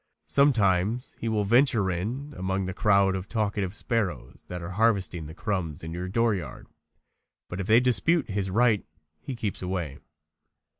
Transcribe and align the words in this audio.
Sometimes 0.25 1.15
he 1.19 1.29
will 1.29 1.43
venture 1.43 1.91
in 1.91 2.33
among 2.35 2.65
the 2.65 2.73
crowd 2.73 3.13
of 3.15 3.29
talkative 3.29 3.75
sparrows 3.75 4.43
that 4.47 4.59
are 4.59 4.71
harvesting 4.71 5.27
the 5.27 5.35
crumbs 5.35 5.83
in 5.83 5.91
your 5.93 6.09
dooryard, 6.09 6.65
but 7.47 7.59
if 7.61 7.67
they 7.67 7.79
dispute 7.79 8.27
his 8.27 8.49
right 8.49 8.83
he 9.21 9.35
keeps 9.35 9.61
away. 9.61 9.99